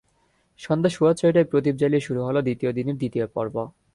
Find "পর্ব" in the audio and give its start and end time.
3.35-3.55